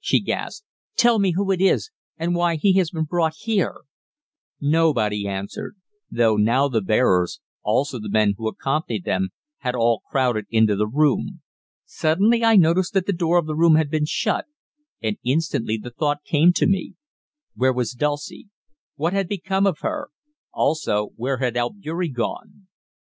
[0.00, 0.66] she gasped.
[0.96, 3.82] "Tell me who it is, and why he has been brought here!"
[4.58, 5.76] Nobody answered,
[6.10, 9.28] though now the bearers, also the men who accompanied them,
[9.58, 11.42] had all crowded into the room.
[11.84, 14.46] Suddenly I noticed that the door of the room had been shut,
[15.02, 16.94] and instantly the thought came to me
[17.54, 18.48] Where was Dulcie?
[18.94, 20.08] What had become of her?
[20.50, 22.68] Also where had Albeury gone?